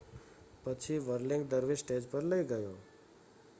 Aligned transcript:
પછી 0.63 0.99
વર્લિંગ 0.99 1.43
દરવીશ 1.45 1.83
સ્ટેજ 1.83 2.03
પર 2.05 2.23
લઈ 2.23 2.43
ગયો 2.43 2.75